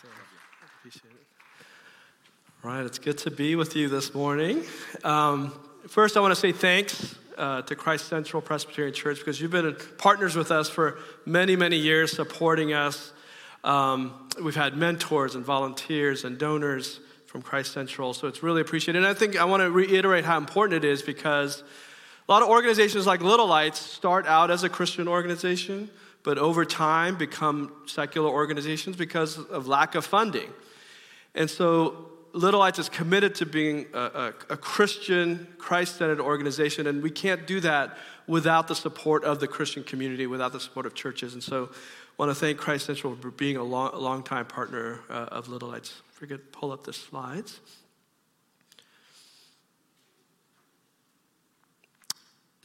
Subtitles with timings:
[0.00, 0.08] So,
[0.78, 1.26] appreciate it.
[2.64, 4.62] All right, it's good to be with you this morning.
[5.04, 5.52] Um,
[5.88, 9.76] first, I want to say thanks uh, to Christ Central Presbyterian Church because you've been
[9.98, 13.12] partners with us for many, many years, supporting us.
[13.62, 19.00] Um, we've had mentors and volunteers and donors from Christ Central, so it's really appreciated.
[19.00, 21.62] And I think I want to reiterate how important it is because
[22.26, 25.90] a lot of organizations like Little Lights start out as a Christian organization,
[26.22, 30.50] but over time become secular organizations because of lack of funding.
[31.34, 36.86] And so Little Lights is committed to being a, a, a Christian, Christ centered organization,
[36.86, 40.86] and we can't do that without the support of the Christian community, without the support
[40.86, 41.34] of churches.
[41.34, 41.76] And so I
[42.16, 45.68] want to thank Christ Central for being a long, long time partner uh, of Little
[45.68, 46.02] Lights.
[46.12, 47.60] Forget, pull up the slides.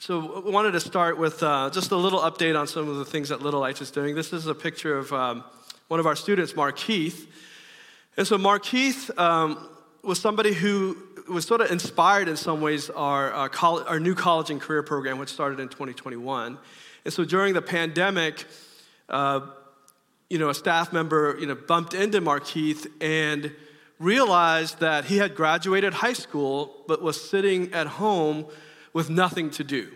[0.05, 3.05] So we wanted to start with uh, just a little update on some of the
[3.05, 4.14] things that Little Lights is doing.
[4.14, 5.44] This is a picture of um,
[5.88, 7.28] one of our students, Mark Keith.
[8.16, 9.68] And so Mark Keith um,
[10.03, 10.95] was somebody who
[11.28, 14.84] was sort of inspired in some ways our, our, college, our, new college and career
[14.84, 16.59] program, which started in 2021.
[17.03, 18.45] And so during the pandemic,
[19.09, 19.40] uh,
[20.30, 23.52] you know, a staff member, you know, bumped into Mark Keith and
[23.97, 28.45] realized that he had graduated high school but was sitting at home
[28.95, 29.91] with nothing to do.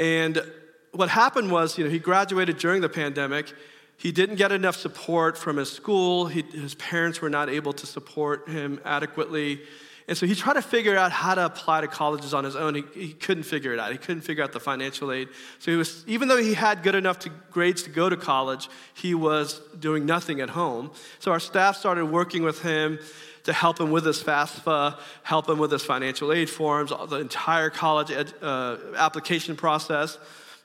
[0.00, 0.42] And
[0.90, 3.54] what happened was, you know, he graduated during the pandemic
[3.98, 6.26] he didn't get enough support from his school.
[6.26, 9.62] He, his parents were not able to support him adequately.
[10.08, 12.76] And so he tried to figure out how to apply to colleges on his own.
[12.76, 13.90] He, he couldn't figure it out.
[13.90, 15.28] He couldn't figure out the financial aid.
[15.58, 18.68] So he was, even though he had good enough to, grades to go to college,
[18.94, 20.92] he was doing nothing at home.
[21.18, 23.00] So our staff started working with him
[23.44, 27.70] to help him with his FAFSA, help him with his financial aid forms, the entire
[27.70, 30.18] college ed, uh, application process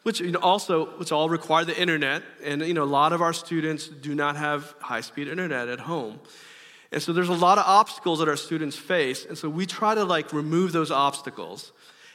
[0.03, 3.22] which you know, also which all require the internet and you know a lot of
[3.22, 6.20] our students do not have high speed internet at home
[6.92, 9.95] and so there's a lot of obstacles that our students face and so we try
[9.95, 11.72] to like remove those obstacles.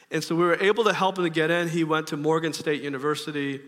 [0.09, 1.67] And so we were able to help him to get in.
[1.67, 3.59] He went to morgan state university.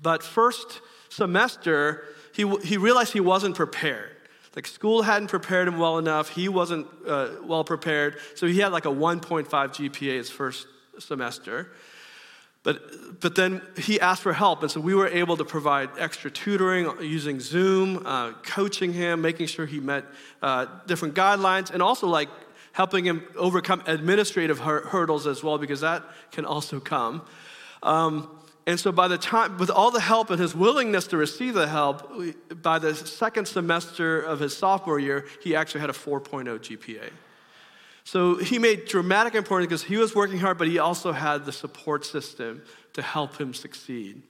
[0.00, 4.10] But first semester he, he realized he wasn't prepared.
[4.54, 6.30] Like school hadn't prepared him well enough.
[6.30, 8.16] He wasn't uh, well prepared.
[8.34, 10.66] So he had like a 1.5 gpa his first
[10.98, 11.72] semester.
[12.62, 16.30] But, but then he asked for help, and so we were able to provide extra
[16.30, 20.04] tutoring using Zoom, uh, coaching him, making sure he met
[20.42, 22.28] uh, different guidelines, and also like
[22.72, 27.22] helping him overcome administrative hurdles as well, because that can also come.
[27.82, 28.30] Um,
[28.66, 31.68] and so, by the time, with all the help and his willingness to receive the
[31.68, 32.12] help,
[32.62, 37.10] by the second semester of his sophomore year, he actually had a 4.0 GPA.
[38.06, 41.50] So he made dramatic importance because he was working hard, but he also had the
[41.50, 42.62] support system
[42.92, 44.22] to help him succeed.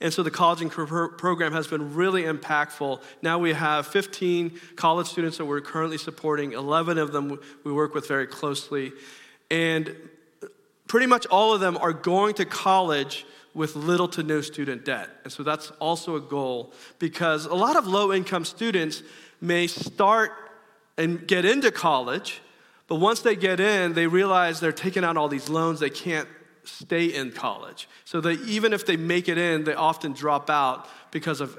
[0.00, 3.02] And so the college and career program has been really impactful.
[3.20, 6.54] Now we have 15 college students that we're currently supporting.
[6.54, 8.92] 11 of them we work with very closely.
[9.50, 9.94] And
[10.88, 15.10] pretty much all of them are going to college with little to no student debt.
[15.24, 19.02] And so that's also a goal because a lot of low income students
[19.42, 20.32] may start
[20.96, 22.40] and get into college
[22.86, 26.28] but once they get in, they realize they're taking out all these loans, they can't
[26.64, 27.88] stay in college.
[28.04, 31.58] So they, even if they make it in, they often drop out because of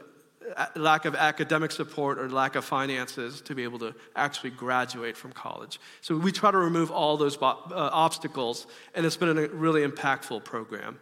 [0.75, 5.31] lack of academic support or lack of finances to be able to actually graduate from
[5.31, 5.79] college.
[6.01, 10.43] So we try to remove all those uh, obstacles, and it's been a really impactful
[10.43, 10.99] program.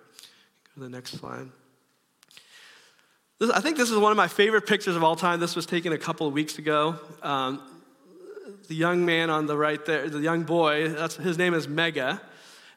[0.75, 1.49] Go to the next slide.
[3.53, 5.39] I think this is one of my favorite pictures of all time.
[5.39, 6.99] This was taken a couple of weeks ago.
[7.23, 7.70] Um,
[8.67, 12.21] the young man on the right there, the young boy, that's, his name is Mega.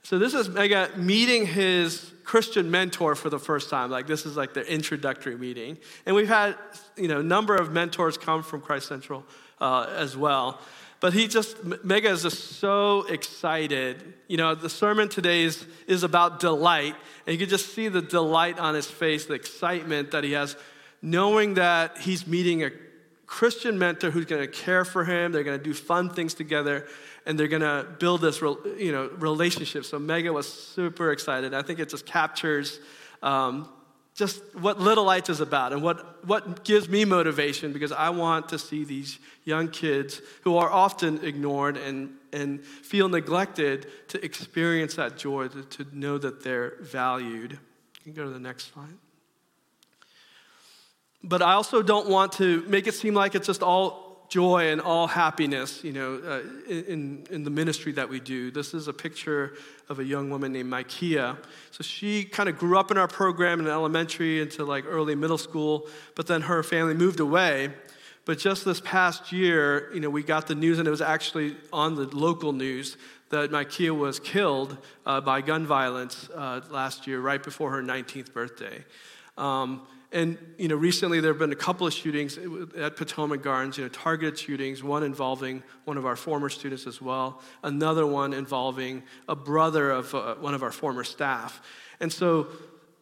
[0.03, 3.91] So this is Mega meeting his Christian mentor for the first time.
[3.91, 5.79] Like this is like the introductory meeting.
[6.05, 6.57] And we've had,
[6.97, 9.25] you know, a number of mentors come from Christ Central
[9.61, 10.61] uh, as well.
[11.01, 14.15] But he just, Mega is just so excited.
[14.27, 16.95] You know, the sermon today is, is about delight.
[17.27, 20.57] And you can just see the delight on his face, the excitement that he has,
[21.03, 22.71] knowing that he's meeting a
[23.26, 25.32] Christian mentor who's going to care for him.
[25.32, 26.86] They're going to do fun things together,
[27.26, 29.84] and they're going to build this, you know, relationship.
[29.84, 31.54] So Mega was super excited.
[31.54, 32.80] I think it just captures
[33.22, 33.68] um,
[34.15, 38.48] just what Little Lights is about and what, what gives me motivation because I want
[38.50, 44.94] to see these young kids who are often ignored and, and feel neglected to experience
[44.94, 47.53] that joy, to, to know that they're valued.
[47.53, 47.59] You
[48.04, 48.94] can go to the next slide
[51.24, 54.80] but I also don't want to make it seem like it's just all joy and
[54.80, 58.50] all happiness, you know, uh, in, in the ministry that we do.
[58.50, 59.54] This is a picture
[59.88, 61.36] of a young woman named Micaiah.
[61.71, 65.38] So she kind of grew up in our program in elementary into like early middle
[65.38, 67.71] school, but then her family moved away.
[68.26, 71.56] But just this past year, you know, we got the news, and it was actually
[71.72, 72.97] on the local news
[73.28, 78.32] that Micaiah was killed uh, by gun violence uh, last year, right before her 19th
[78.32, 78.84] birthday.
[79.36, 82.39] Um, and you know, recently there have been a couple of shootings
[82.78, 87.03] at Potomac Gardens, you know, targeted shootings, one involving one of our former students as
[87.03, 91.61] well, another one involving a brother of uh, one of our former staff.
[91.99, 92.47] And so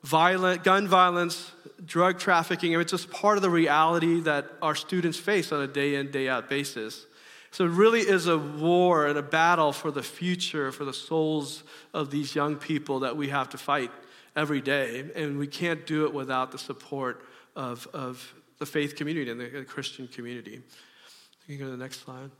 [0.02, 1.52] violent, gun violence,
[1.84, 5.96] drug trafficking, it's just part of the reality that our students face on a day
[5.96, 7.06] in, day out basis.
[7.50, 11.62] So it really is a war and a battle for the future, for the souls
[11.92, 13.90] of these young people that we have to fight
[14.34, 17.24] every day, and we can't do it without the support
[17.54, 20.62] of, of the faith community and the, Christian community.
[21.46, 22.30] You can go to the next slide.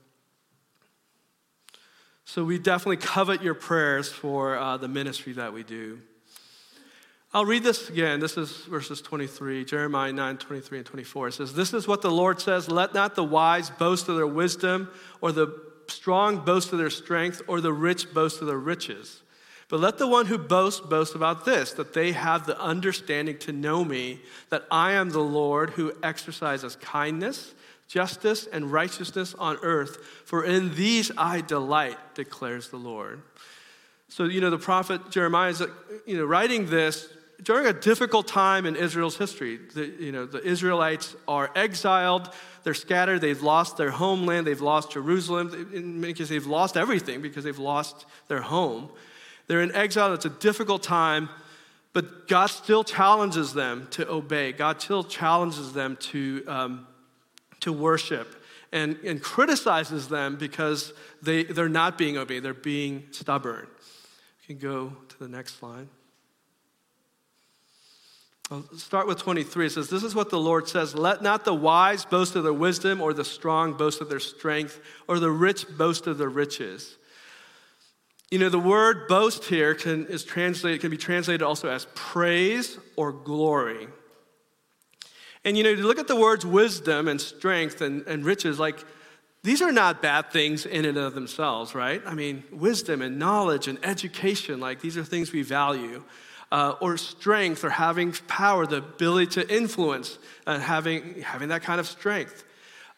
[2.25, 6.00] So we definitely covet your prayers for uh, the ministry that we do.
[7.35, 8.21] I'll read this again.
[8.21, 11.29] This is verses 23, Jeremiah 9, 23 and 24.
[11.29, 14.27] It says, This is what the Lord says Let not the wise boast of their
[14.27, 14.91] wisdom,
[15.21, 15.59] or the
[15.89, 19.22] strong boast of their strength, or the rich boast of their riches.
[19.73, 23.53] But let the one who boasts boast about this, that they have the understanding to
[23.53, 24.21] know me,
[24.51, 27.55] that I am the Lord who exercises kindness,
[27.89, 29.97] justice, and righteousness on earth.
[30.27, 33.23] For in these I delight, declares the Lord.
[34.09, 35.63] So, you know, the prophet Jeremiah is,
[36.05, 37.09] you know, writing this
[37.43, 39.59] during a difficult time in Israel's history.
[39.75, 42.29] The, you know, the Israelites are exiled,
[42.63, 45.71] they're scattered, they've lost their homeland, they've lost Jerusalem.
[45.73, 48.91] In many cases, they've lost everything because they've lost their home.
[49.53, 51.29] They're in exile, it's a difficult time,
[51.93, 54.53] but God still challenges them to obey.
[54.53, 56.87] God still challenges them to, um,
[57.61, 58.35] to worship
[58.73, 63.67] and, and criticizes them because they, they're not being obeyed, they're being stubborn.
[64.49, 65.87] You can go to the next slide.
[68.51, 69.67] I'll start with 23.
[69.67, 72.55] It says, This is what the Lord says Let not the wise boast of their
[72.55, 76.97] wisdom, or the strong boast of their strength, or the rich boast of their riches.
[78.32, 82.79] You know, the word boast here can, is translated, can be translated also as praise
[82.96, 83.88] or glory.
[85.44, 88.82] And you know, you look at the words wisdom and strength and, and riches, like
[89.43, 92.00] these are not bad things in and of themselves, right?
[92.06, 96.02] I mean, wisdom and knowledge and education, like these are things we value.
[96.50, 101.81] Uh, or strength or having power, the ability to influence and having, having that kind
[101.81, 102.44] of strength.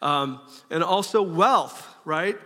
[0.01, 0.39] Um,
[0.71, 2.37] and also wealth, right?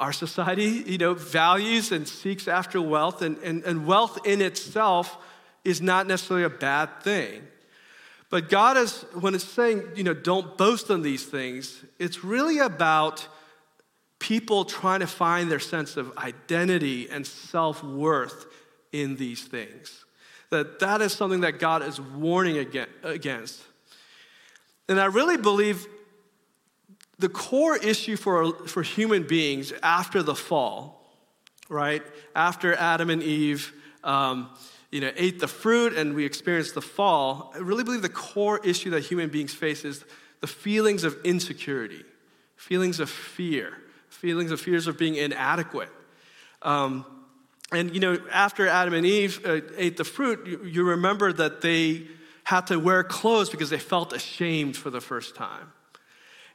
[0.00, 5.16] Our society, you know, values and seeks after wealth, and, and, and wealth in itself
[5.62, 7.42] is not necessarily a bad thing.
[8.30, 12.60] But God is, when it's saying, you know, don't boast on these things, it's really
[12.60, 13.28] about
[14.18, 18.46] people trying to find their sense of identity and self worth
[18.92, 20.06] in these things.
[20.48, 22.56] That that is something that God is warning
[23.02, 23.60] against.
[24.88, 25.86] And I really believe
[27.20, 31.06] the core issue for, for human beings after the fall,
[31.68, 32.02] right?
[32.34, 33.72] After Adam and Eve,
[34.02, 34.50] um,
[34.90, 38.58] you know, ate the fruit and we experienced the fall, I really believe the core
[38.64, 40.04] issue that human beings face is
[40.40, 42.04] the feelings of insecurity,
[42.56, 43.76] feelings of fear,
[44.08, 45.90] feelings of fears of being inadequate.
[46.62, 47.04] Um,
[47.70, 51.60] and you know, after Adam and Eve uh, ate the fruit, you, you remember that
[51.60, 52.08] they
[52.44, 55.72] had to wear clothes because they felt ashamed for the first time.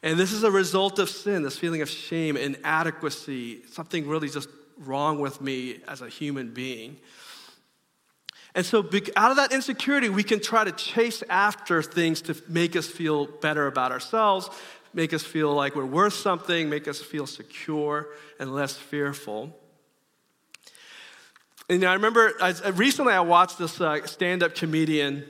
[0.05, 4.47] And this is a result of sin, this feeling of shame, inadequacy, something really just
[4.77, 6.97] wrong with me as a human being.
[8.53, 12.75] And so, out of that insecurity, we can try to chase after things to make
[12.75, 14.47] us feel better about ourselves,
[14.93, 18.07] make us feel like we're worth something, make us feel secure
[18.39, 19.57] and less fearful.
[21.67, 22.31] And I remember
[22.75, 25.25] recently I watched this uh, stand up comedian.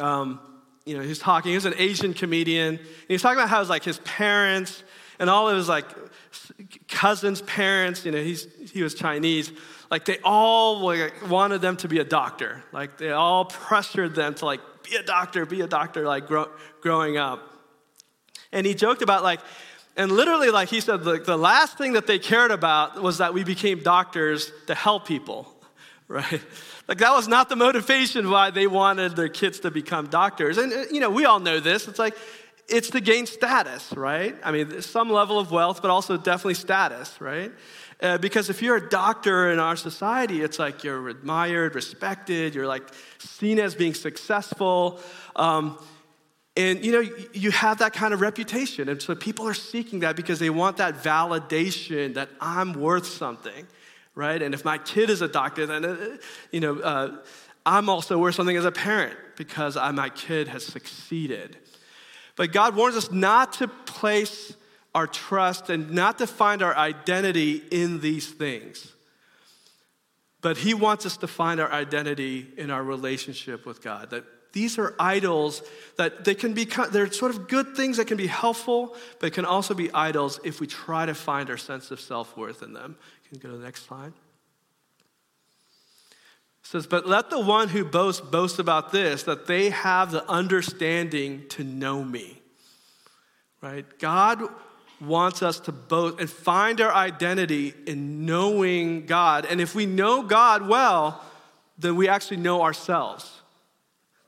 [0.00, 0.40] Um,
[0.88, 2.76] you know, he's talking, he was an Asian comedian.
[2.76, 4.82] And he's talking about how his, like, his parents
[5.18, 5.86] and all of his like
[6.88, 9.52] cousins' parents, you know, he's, he was Chinese,
[9.90, 12.62] like they all like, wanted them to be a doctor.
[12.72, 16.48] Like they all pressured them to like be a doctor, be a doctor, like grow,
[16.80, 17.42] growing up.
[18.52, 19.40] And he joked about like,
[19.96, 23.34] and literally, like he said, the, the last thing that they cared about was that
[23.34, 25.52] we became doctors to help people,
[26.08, 26.40] right?
[26.88, 30.58] Like that was not the motivation why they wanted their kids to become doctors.
[30.58, 31.86] And, uh, you know, we all know this.
[31.86, 32.16] It's like,
[32.68, 34.36] it's to gain status, right?
[34.42, 37.52] I mean, some level of wealth, but also definitely status, right?
[38.00, 42.66] Uh, because if you're a doctor in our society, it's like you're admired, respected, you're
[42.66, 42.82] like
[43.18, 45.00] seen as being successful.
[45.34, 45.78] Um,
[46.56, 48.88] and you know, you have that kind of reputation.
[48.88, 53.66] And so people are seeking that because they want that validation that I'm worth something
[54.18, 54.42] right?
[54.42, 56.16] And if my kid is a doctor, then, uh,
[56.50, 57.18] you know, uh,
[57.64, 61.56] I'm also worth something as a parent because I, my kid has succeeded.
[62.34, 64.56] But God warns us not to place
[64.92, 68.92] our trust and not to find our identity in these things.
[70.40, 74.10] But He wants us to find our identity in our relationship with God.
[74.10, 75.62] That these are idols
[75.96, 79.44] that they can be, they're sort of good things that can be helpful, but can
[79.44, 82.96] also be idols if we try to find our sense of self worth in them.
[83.24, 84.12] You can go to the next slide.
[86.62, 90.28] It says, But let the one who boasts boast about this, that they have the
[90.28, 92.40] understanding to know me.
[93.60, 93.86] Right?
[93.98, 94.42] God
[95.00, 99.46] wants us to boast and find our identity in knowing God.
[99.46, 101.22] And if we know God well,
[101.78, 103.37] then we actually know ourselves.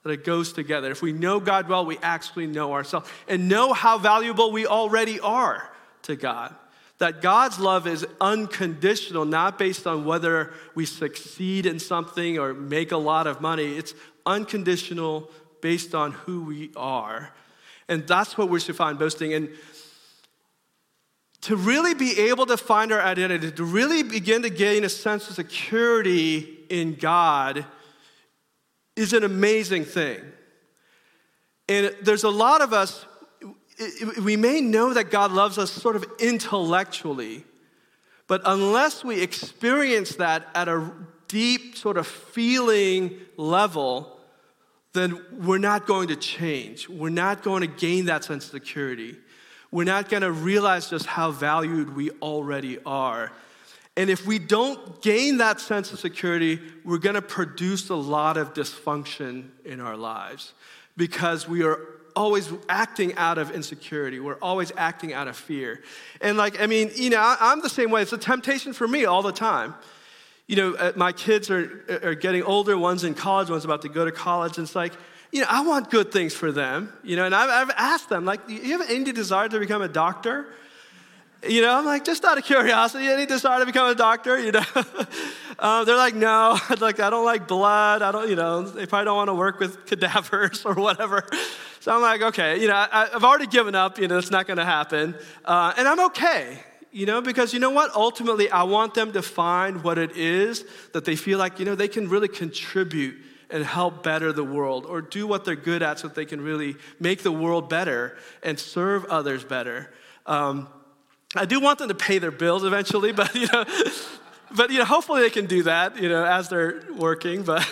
[0.02, 0.90] That it goes together.
[0.90, 5.20] If we know God well, we actually know ourselves and know how valuable we already
[5.20, 5.70] are
[6.02, 6.54] to God.
[6.98, 12.92] That God's love is unconditional, not based on whether we succeed in something or make
[12.92, 13.76] a lot of money.
[13.76, 13.94] It's
[14.26, 15.30] unconditional
[15.60, 17.32] based on who we are.
[17.88, 19.34] And that's what we should find boasting.
[19.34, 19.50] And
[21.42, 25.28] to really be able to find our identity, to really begin to gain a sense
[25.28, 27.64] of security in God,
[29.00, 30.20] is an amazing thing.
[31.68, 33.04] And there's a lot of us,
[34.22, 37.44] we may know that God loves us sort of intellectually,
[38.26, 40.90] but unless we experience that at a
[41.28, 44.18] deep sort of feeling level,
[44.92, 46.88] then we're not going to change.
[46.88, 49.16] We're not going to gain that sense of security
[49.70, 53.32] we're not going to realize just how valued we already are.
[53.96, 58.36] And if we don't gain that sense of security, we're going to produce a lot
[58.36, 60.52] of dysfunction in our lives
[60.96, 61.78] because we are
[62.16, 64.20] always acting out of insecurity.
[64.20, 65.82] We're always acting out of fear.
[66.20, 68.02] And, like, I mean, you know, I'm the same way.
[68.02, 69.74] It's a temptation for me all the time.
[70.46, 73.88] You know, uh, my kids are, are getting older, one's in college, one's about to
[73.88, 74.92] go to college, and it's like,
[75.30, 78.24] you know, I want good things for them, you know, and I've, I've asked them,
[78.24, 80.46] like, do you have any desire to become a doctor?
[81.48, 84.38] You know, I'm like, just out of curiosity, any desire to become a doctor?
[84.38, 84.64] You know,
[85.58, 88.02] uh, they're like, no, like I don't like blood.
[88.02, 91.24] I don't, you know, they probably don't want to work with cadavers or whatever.
[91.80, 93.98] So I'm like, okay, you know, I, have already given up.
[93.98, 95.14] You know, it's not going to happen,
[95.46, 96.58] uh, and I'm okay.
[96.92, 97.94] You know, because you know what?
[97.94, 101.76] Ultimately, I want them to find what it is that they feel like, you know,
[101.76, 103.16] they can really contribute
[103.48, 106.40] and help better the world or do what they're good at so that they can
[106.40, 109.92] really make the world better and serve others better.
[110.26, 110.68] Um,
[111.34, 113.64] I do want them to pay their bills eventually, but you know,
[114.56, 117.42] but you know, hopefully they can do that, you know, as they're working.
[117.42, 117.66] But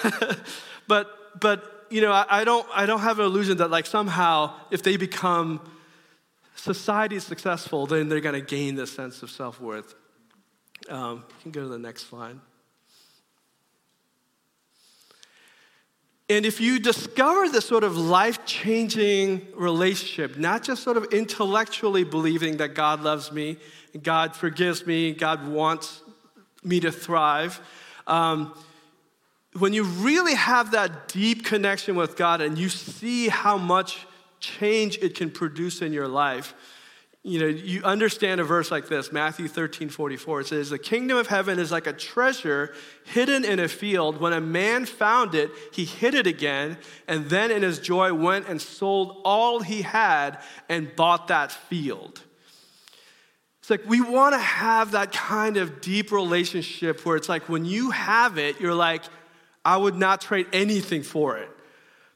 [0.87, 4.55] but but you know, I, I don't I don't have an illusion that like somehow
[4.71, 5.61] if they become
[6.55, 9.95] society successful, then they're going to gain this sense of self worth.
[10.89, 12.39] Um, you can go to the next slide.
[16.31, 22.05] And if you discover this sort of life changing relationship, not just sort of intellectually
[22.05, 23.57] believing that God loves me,
[24.03, 26.03] God forgives me, God wants
[26.63, 27.61] me to thrive,
[28.07, 28.55] um,
[29.59, 34.07] when you really have that deep connection with God and you see how much
[34.41, 36.55] change it can produce in your life,
[37.25, 40.41] you know, you understand a verse like this, Matthew 13, 44.
[40.41, 42.73] It says, The kingdom of heaven is like a treasure
[43.05, 44.21] hidden in a field.
[44.21, 48.49] When a man found it, he hid it again, and then in his joy went
[48.49, 52.23] and sold all he had and bought that field.
[53.61, 57.67] It's like we want to have that kind of deep relationship where it's like when
[57.67, 59.03] you have it, you're like,
[59.65, 61.51] I would not trade anything for it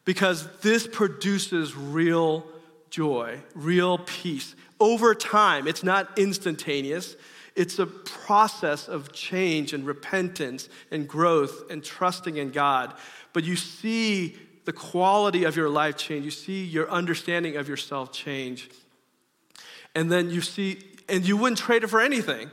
[0.07, 2.47] because this produces real
[2.89, 5.69] joy, real peace over time.
[5.69, 7.17] It's not instantaneous.
[7.55, 12.95] It's a process of change and repentance and growth and trusting in God.
[13.33, 16.25] But you see the quality of your life change.
[16.25, 18.71] You see your understanding of yourself change.
[19.95, 22.51] And then you see, and you wouldn't trade it for anything.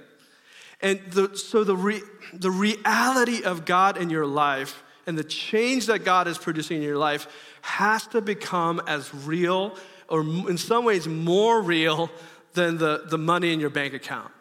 [0.81, 2.01] And the, so the, re,
[2.33, 6.83] the reality of God in your life and the change that God is producing in
[6.83, 7.27] your life
[7.61, 9.75] has to become as real
[10.09, 12.09] or in some ways more real
[12.53, 14.31] than the, the money in your bank account.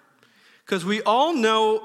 [0.64, 1.82] Because we all know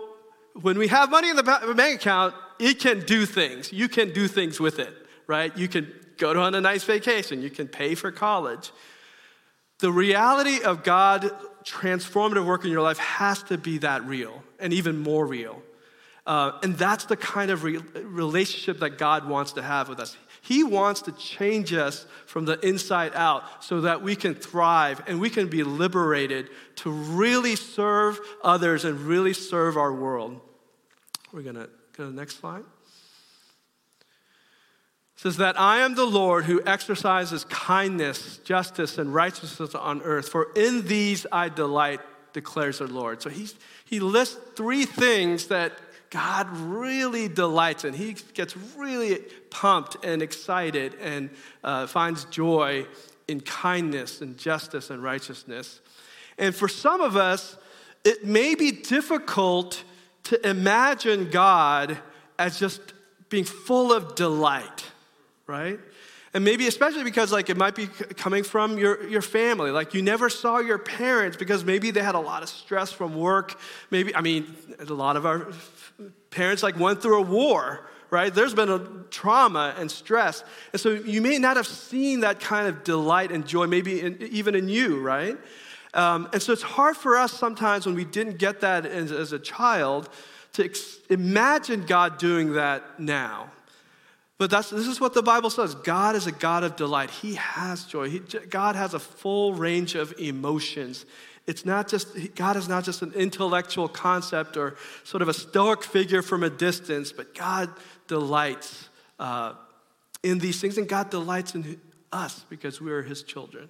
[0.61, 3.71] when we have money in the bank account, it can do things.
[3.71, 4.93] You can do things with it,
[5.27, 5.55] right?
[5.57, 8.71] You can go on a nice vacation, you can pay for college.
[9.79, 11.29] The reality of God
[11.65, 15.61] transformative work in your life has to be that real and even more real.
[16.25, 20.15] Uh, and that's the kind of re- relationship that God wants to have with us.
[20.43, 25.21] He wants to change us from the inside out so that we can thrive and
[25.21, 30.41] we can be liberated to really serve others and really serve our world.
[31.31, 32.65] We're going to go to the next slide.
[35.15, 40.49] says that I am the Lord who exercises kindness, justice, and righteousness on earth, for
[40.57, 42.01] in these I delight,
[42.33, 43.21] declares the Lord.
[43.21, 45.71] So he's, he lists three things that
[46.13, 47.93] God really delights in.
[47.95, 49.17] He gets really
[49.49, 51.31] pumped and excited and
[51.63, 52.85] uh, finds joy
[53.27, 55.81] in kindness and justice and righteousness.
[56.37, 57.57] And for some of us,
[58.05, 59.83] it may be difficult
[60.25, 61.97] to imagine God
[62.37, 62.79] as just
[63.29, 64.85] being full of delight,
[65.47, 65.79] right?
[66.35, 69.71] And maybe especially because like it might be coming from your, your family.
[69.71, 73.15] Like you never saw your parents because maybe they had a lot of stress from
[73.15, 73.59] work.
[73.89, 75.51] Maybe, I mean, a lot of our
[76.29, 78.33] parents like went through a war, right?
[78.33, 78.79] There's been a
[79.09, 80.43] trauma and stress.
[80.71, 84.21] And so you may not have seen that kind of delight and joy, maybe in,
[84.31, 85.37] even in you, right?
[85.93, 89.31] Um, and so it's hard for us sometimes when we didn't get that as, as
[89.31, 90.09] a child
[90.53, 93.51] to ex- imagine God doing that now.
[94.39, 97.09] But that's, this is what the Bible says God is a God of delight.
[97.11, 98.09] He has joy.
[98.09, 101.05] He, God has a full range of emotions.
[101.45, 105.83] It's not just, God is not just an intellectual concept or sort of a stoic
[105.83, 107.69] figure from a distance, but God
[108.07, 109.53] delights uh,
[110.23, 111.79] in these things, and God delights in
[112.11, 113.69] us because we are His children.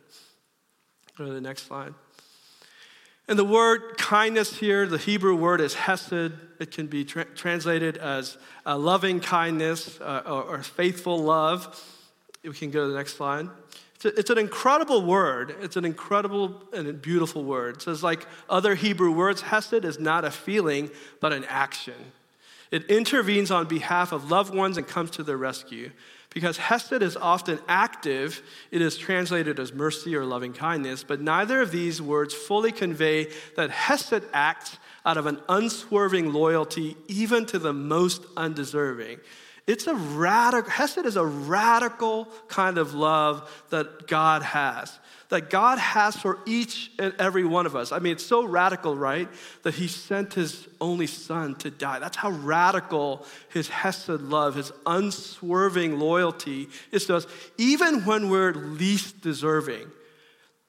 [1.17, 1.93] Go to the next slide.
[3.27, 6.33] And the word kindness here, the Hebrew word is hesed.
[6.59, 11.81] It can be tra- translated as loving kindness uh, or, or, faithful love.
[12.43, 13.47] We can go to the next slide.
[14.05, 15.55] It's, an incredible word.
[15.61, 17.77] It's an incredible and beautiful word.
[17.77, 22.11] It says, like other Hebrew words, hesed is not a feeling, but an action.
[22.71, 25.91] It intervenes on behalf of loved ones and comes to their rescue.
[26.33, 28.41] Because Hesed is often active,
[28.71, 33.31] it is translated as mercy or loving kindness, but neither of these words fully convey
[33.55, 39.19] that Hesed acts out of an unswerving loyalty even to the most undeserving.
[39.65, 44.99] It's a radical, Hesed is a radical kind of love that God has
[45.33, 47.91] that God has for each and every one of us.
[47.91, 49.27] I mean, it's so radical, right?
[49.63, 51.97] That He sent His only Son to die.
[51.97, 57.25] That's how radical His Hesed love, His unswerving loyalty is to us,
[57.57, 59.89] even when we're least deserving.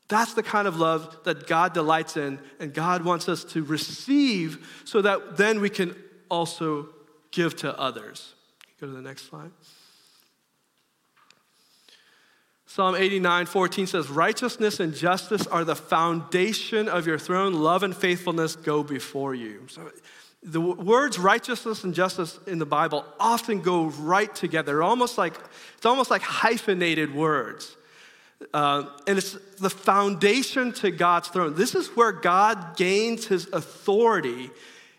[0.08, 4.82] That's the kind of love that God delights in, and God wants us to receive
[4.86, 5.94] so that then we can
[6.30, 6.88] also
[7.32, 8.33] give to others.
[8.84, 9.50] Go to the next slide.
[12.66, 17.54] Psalm 89, 14 says, Righteousness and justice are the foundation of your throne.
[17.54, 19.62] Love and faithfulness go before you.
[19.70, 19.90] So
[20.42, 24.82] the words righteousness and justice in the Bible often go right together.
[24.82, 25.32] Almost like,
[25.78, 27.74] it's almost like hyphenated words.
[28.52, 31.54] Uh, and it's the foundation to God's throne.
[31.54, 34.50] This is where God gains his authority,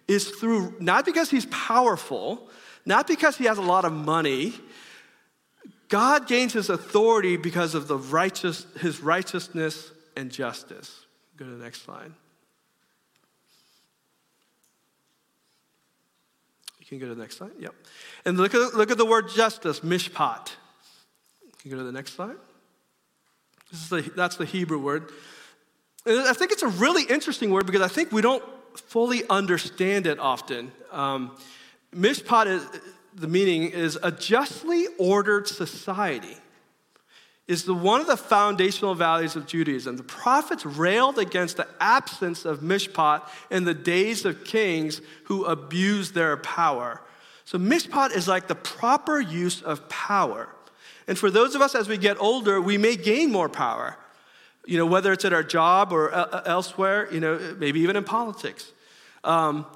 [0.07, 2.49] is through not because he's powerful,
[2.85, 4.53] not because he has a lot of money,
[5.89, 11.05] God gains his authority because of the righteous, his righteousness and justice.
[11.37, 12.11] Go to the next slide.
[16.79, 17.51] You can go to the next slide.
[17.59, 17.73] Yep.
[18.25, 20.51] And look at, look at the word justice, mishpat.
[21.43, 22.35] You can go to the next slide.
[23.71, 25.09] This is the, that's the Hebrew word.
[26.05, 28.43] And I think it's a really interesting word because I think we don't
[28.75, 30.71] fully understand it often.
[30.91, 31.35] Um,
[31.95, 32.67] mishpat is,
[33.13, 36.37] the meaning is a justly ordered society
[37.47, 39.97] is the, one of the foundational values of Judaism.
[39.97, 46.15] The prophets railed against the absence of mishpat in the days of kings who abused
[46.15, 47.01] their power.
[47.45, 50.49] So, mishpat is like the proper use of power.
[51.07, 53.95] And for those of us as we get older, we may gain more power.
[54.65, 56.11] You know, whether it's at our job or
[56.47, 58.71] elsewhere, you know, maybe even in politics.
[59.23, 59.67] Um,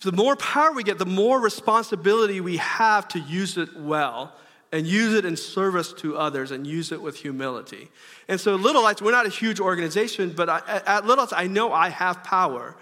[0.00, 4.34] the more power we get, the more responsibility we have to use it well
[4.70, 7.88] and use it in service to others and use it with humility.
[8.28, 11.46] And so, Little Lights, we're not a huge organization, but I, at Little Lights, I
[11.46, 12.76] know I have power.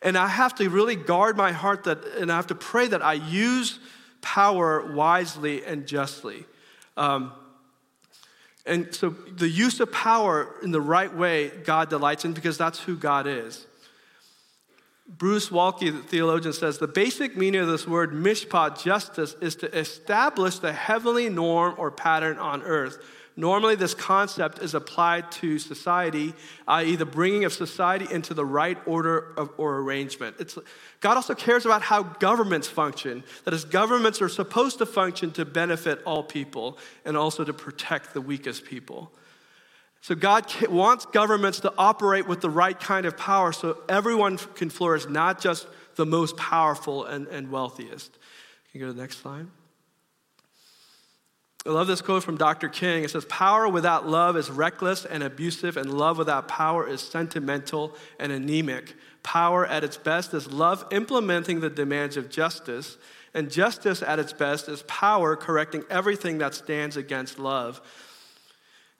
[0.00, 3.02] And I have to really guard my heart that, and I have to pray that
[3.02, 3.78] I use
[4.20, 6.44] power wisely and justly.
[6.96, 7.32] Um,
[8.64, 12.78] and so, the use of power in the right way, God delights in because that's
[12.78, 13.66] who God is.
[15.08, 19.78] Bruce Waltke, the theologian, says the basic meaning of this word, mishpat, justice, is to
[19.78, 22.98] establish the heavenly norm or pattern on earth.
[23.34, 26.34] Normally, this concept is applied to society,
[26.68, 30.36] uh, i.e., the bringing of society into the right order of, or arrangement.
[30.38, 30.58] It's,
[31.00, 35.46] God also cares about how governments function, that is, governments are supposed to function to
[35.46, 39.10] benefit all people and also to protect the weakest people.
[40.02, 44.68] So God wants governments to operate with the right kind of power so everyone can
[44.68, 48.12] flourish, not just the most powerful and, and wealthiest.
[48.12, 48.20] Can
[48.72, 49.46] you go to the next slide?
[51.64, 52.68] I love this quote from Dr.
[52.68, 53.04] King.
[53.04, 57.94] It says, Power without love is reckless and abusive, and love without power is sentimental
[58.18, 58.96] and anemic.
[59.22, 62.96] Power at its best is love implementing the demands of justice,
[63.34, 67.80] and justice at its best is power correcting everything that stands against love.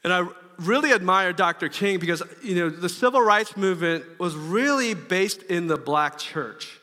[0.05, 1.69] And I really admire Dr.
[1.69, 6.79] King because, you know, the civil rights movement was really based in the black church.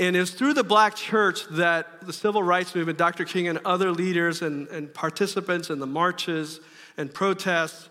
[0.00, 3.24] And it's through the black church that the civil rights movement, Dr.
[3.24, 6.60] King and other leaders and, and participants in the marches
[6.96, 7.88] and protests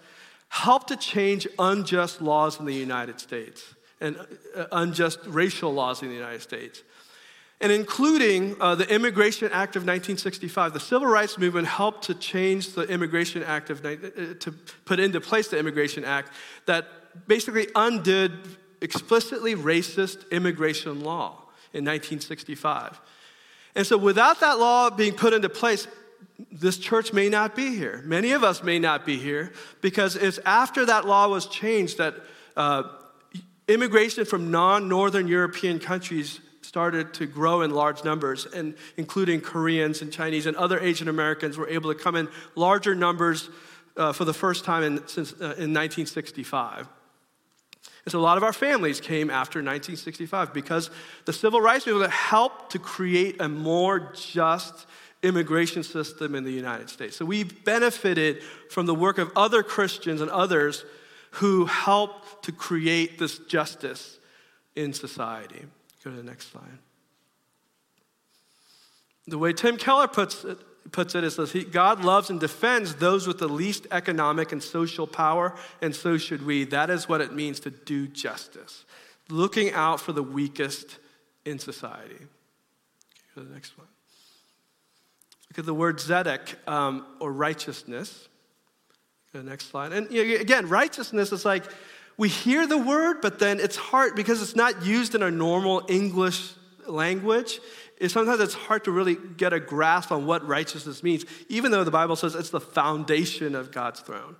[0.50, 4.18] helped to change unjust laws in the United States and
[4.56, 6.84] uh, unjust racial laws in the United States.
[7.60, 12.74] And including uh, the Immigration Act of 1965, the Civil Rights Movement helped to change
[12.74, 13.96] the Immigration Act of, uh,
[14.40, 14.52] to
[14.86, 16.32] put into place the Immigration Act
[16.68, 16.86] that
[17.28, 18.32] basically undid
[18.82, 21.30] explicitly racist immigration law
[21.74, 23.00] in 1965.
[23.76, 25.88] And so, without that law being put into place,
[26.52, 28.02] this church may not be here.
[28.06, 32.16] Many of us may not be here because it's after that law was changed that
[32.56, 32.84] uh,
[33.68, 40.02] immigration from non Northern European countries started to grow in large numbers, and including Koreans
[40.02, 43.50] and Chinese and other Asian Americans were able to come in larger numbers
[43.96, 46.88] uh, for the first time in, since, uh, in 1965.
[48.06, 50.90] And so a lot of our families came after 1965 because
[51.26, 54.86] the civil rights movement helped to create a more just
[55.24, 57.18] immigration system in the United States.
[57.18, 60.86] So we benefited from the work of other Christians and others
[61.32, 64.20] who helped to create this justice
[64.76, 65.66] in society.
[66.08, 66.78] Go to the next slide.
[69.28, 70.58] The way Tim Keller puts it,
[70.94, 75.06] puts it is that God loves and defends those with the least economic and social
[75.06, 76.64] power, and so should we.
[76.64, 78.86] That is what it means to do justice,
[79.30, 80.98] looking out for the weakest
[81.44, 82.20] in society.
[83.36, 83.88] Go to the next one.
[85.52, 88.30] Look at the word zedek um, or righteousness.
[89.34, 89.92] Go to the next slide.
[89.92, 91.66] And again, righteousness is like
[92.18, 95.84] we hear the word, but then it's hard because it's not used in our normal
[95.88, 96.52] English
[96.88, 97.60] language
[98.08, 101.92] sometimes it's hard to really get a grasp on what righteousness means, even though the
[101.92, 104.36] Bible says it's the foundation of God's throne.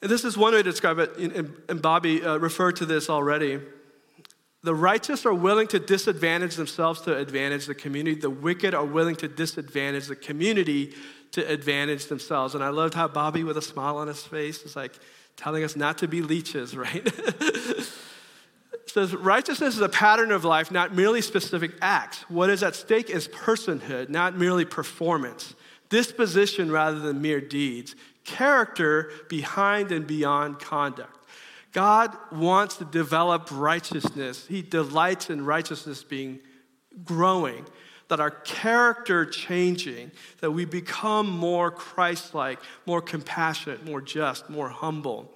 [0.00, 3.60] And this is one way to describe it, and Bobby uh, referred to this already.
[4.62, 8.20] The righteous are willing to disadvantage themselves to advantage the community.
[8.20, 10.94] The wicked are willing to disadvantage the community
[11.32, 12.54] to advantage themselves.
[12.54, 14.92] And I loved how Bobby, with a smile on his face, is like
[15.36, 17.08] telling us not to be leeches, right?
[18.94, 22.22] says righteousness is a pattern of life, not merely specific acts.
[22.30, 25.54] What is at stake is personhood, not merely performance,
[25.88, 31.18] disposition rather than mere deeds, character behind and beyond conduct.
[31.72, 34.46] God wants to develop righteousness.
[34.46, 36.38] He delights in righteousness being
[37.04, 37.66] growing,
[38.08, 44.68] that our character changing, that we become more Christ like, more compassionate, more just, more
[44.68, 45.30] humble.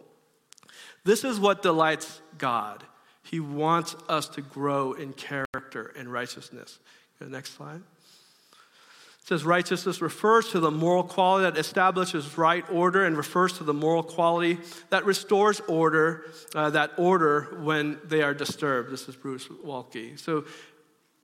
[1.04, 2.85] This is what delights God.
[3.22, 6.78] He wants us to grow in character and righteousness.
[7.20, 7.81] Next slide.
[7.81, 13.64] It says righteousness refers to the moral quality that establishes right order and refers to
[13.64, 18.90] the moral quality that restores order, uh, that order when they are disturbed.
[18.90, 20.18] This is Bruce Waltke.
[20.18, 20.44] So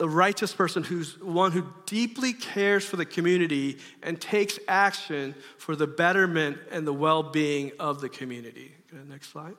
[0.04, 5.74] the righteous person who's one who deeply cares for the community and takes action for
[5.74, 8.74] the betterment and the well-being of the community.
[9.08, 9.54] Next slide.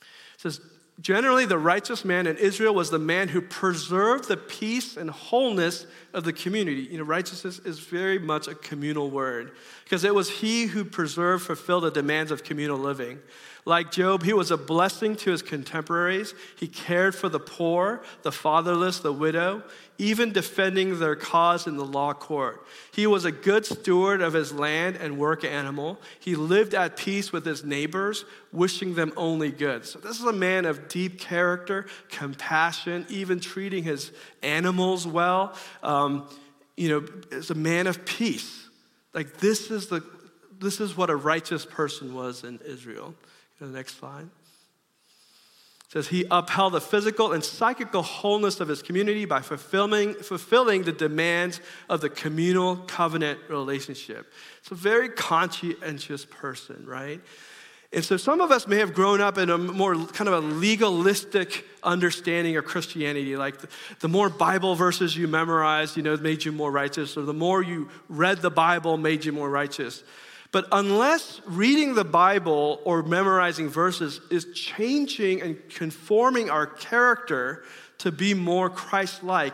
[0.00, 0.60] It says
[1.00, 5.86] Generally, the righteous man in Israel was the man who preserved the peace and wholeness
[6.14, 6.82] of the community.
[6.82, 11.44] You know, righteousness is very much a communal word because it was he who preserved,
[11.44, 13.18] fulfilled the demands of communal living.
[13.68, 16.34] Like Job, he was a blessing to his contemporaries.
[16.56, 19.64] He cared for the poor, the fatherless, the widow,
[19.98, 22.64] even defending their cause in the law court.
[22.92, 26.00] He was a good steward of his land and work animal.
[26.20, 29.84] He lived at peace with his neighbors, wishing them only good.
[29.84, 34.12] So, this is a man of deep character, compassion, even treating his
[34.44, 35.56] animals well.
[35.82, 36.28] Um,
[36.76, 38.68] you know, is a man of peace.
[39.12, 40.04] Like, this is, the,
[40.60, 43.16] this is what a righteous person was in Israel.
[43.60, 44.28] The next slide.
[45.86, 50.82] It says he upheld the physical and psychical wholeness of his community by fulfilling, fulfilling
[50.82, 54.30] the demands of the communal covenant relationship.
[54.58, 57.20] It's a very conscientious person, right?
[57.92, 60.40] And so some of us may have grown up in a more kind of a
[60.40, 63.36] legalistic understanding of Christianity.
[63.36, 63.68] Like the,
[64.00, 67.62] the, more Bible verses you memorized, you know, made you more righteous, or the more
[67.62, 70.02] you read the Bible made you more righteous.
[70.56, 77.62] But unless reading the Bible or memorizing verses is changing and conforming our character
[77.98, 79.52] to be more Christ like,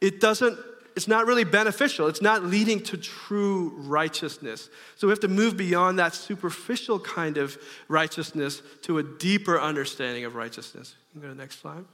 [0.00, 0.58] it doesn't
[0.96, 2.08] it's not really beneficial.
[2.08, 4.68] It's not leading to true righteousness.
[4.96, 10.24] So we have to move beyond that superficial kind of righteousness to a deeper understanding
[10.24, 10.96] of righteousness.
[11.14, 11.84] Go to the next slide.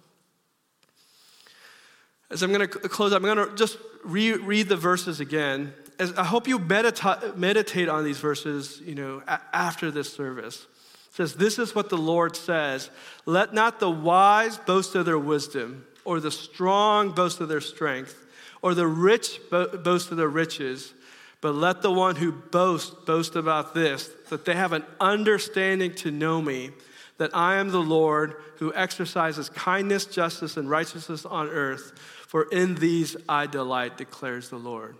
[2.30, 5.74] As I'm going to close I'm going to just reread the verses again.
[5.98, 10.66] As I hope you medita- meditate on these verses, you know, a- after this service.
[11.10, 12.90] It says, "This is what the Lord says:
[13.26, 18.26] Let not the wise boast of their wisdom, or the strong boast of their strength,
[18.62, 20.92] or the rich boast of their riches,
[21.40, 26.10] but let the one who boasts boast about this, that they have an understanding to
[26.10, 26.70] know me."
[27.18, 31.92] That I am the Lord who exercises kindness, justice, and righteousness on earth
[32.28, 34.94] for in these I delight, declares the Lord.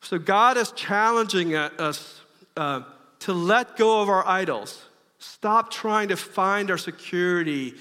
[0.00, 2.20] So God is challenging us
[2.56, 2.82] uh,
[3.20, 4.84] to let go of our idols.
[5.18, 7.74] Stop trying to find our security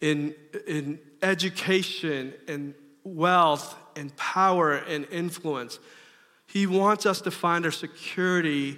[0.00, 0.34] in,
[0.66, 5.78] in education and wealth and power and influence.
[6.46, 8.76] He wants us to find our security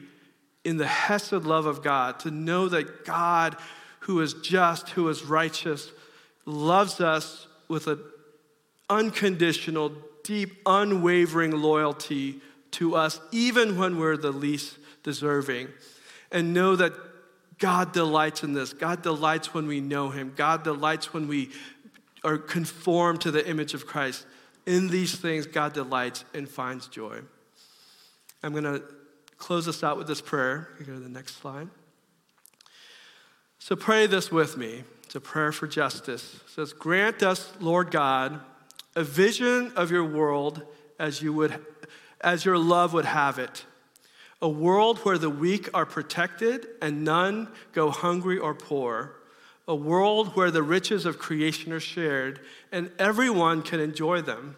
[0.64, 3.56] in the Hesed love of God, to know that God,
[4.00, 5.90] who is just, who is righteous,
[6.44, 8.00] loves us with an
[8.88, 9.92] unconditional,
[10.24, 12.40] deep, unwavering loyalty
[12.76, 15.68] to us, even when we're the least deserving.
[16.30, 16.92] And know that
[17.58, 18.72] God delights in this.
[18.72, 20.32] God delights when we know Him.
[20.36, 21.50] God delights when we
[22.24, 24.26] are conformed to the image of Christ.
[24.66, 27.20] In these things, God delights and finds joy.
[28.42, 28.82] I'm going to
[29.38, 30.68] close us out with this prayer.
[30.78, 31.68] You go to the next slide.
[33.58, 34.84] So pray this with me.
[35.04, 36.34] It's a prayer for justice.
[36.44, 38.40] It says, Grant us, Lord God,
[38.94, 40.62] a vision of your world
[40.98, 41.58] as you would
[42.20, 43.64] as your love would have it.
[44.42, 49.16] A world where the weak are protected and none go hungry or poor.
[49.66, 54.56] A world where the riches of creation are shared and everyone can enjoy them.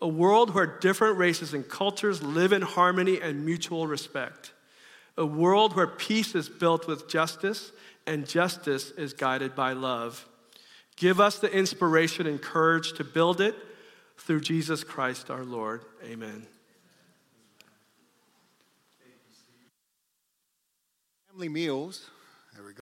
[0.00, 4.52] A world where different races and cultures live in harmony and mutual respect.
[5.16, 7.72] A world where peace is built with justice
[8.06, 10.28] and justice is guided by love.
[10.96, 13.54] Give us the inspiration and courage to build it
[14.18, 15.82] through Jesus Christ our Lord.
[16.04, 16.46] Amen.
[21.34, 22.10] Family meals